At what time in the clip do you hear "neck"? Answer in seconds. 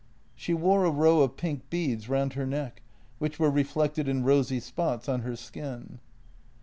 2.47-2.81